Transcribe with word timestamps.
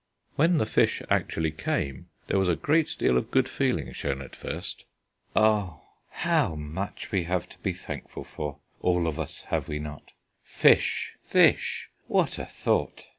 When 0.35 0.57
the 0.57 0.65
fish 0.65 1.03
actually 1.11 1.51
came, 1.51 2.07
there 2.25 2.39
was 2.39 2.49
a 2.49 2.55
great 2.55 2.95
deal 2.97 3.17
of 3.19 3.29
good 3.29 3.47
feeling 3.47 3.91
shown 3.93 4.19
at 4.23 4.35
first. 4.35 4.85
"Oh, 5.35 5.83
how 6.09 6.55
much 6.55 7.11
we 7.11 7.25
have 7.25 7.47
to 7.49 7.59
be 7.59 7.73
thankful 7.73 8.23
for, 8.23 8.57
all 8.81 9.05
of 9.05 9.19
us, 9.19 9.43
have 9.49 9.67
we 9.67 9.77
not? 9.77 10.09
Fish, 10.43 11.13
fish: 11.21 11.91
what 12.07 12.39
a 12.39 12.47
thought! 12.47 13.09